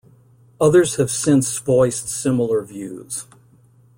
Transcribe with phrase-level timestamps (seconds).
[0.59, 3.27] Others have since voiced similar views.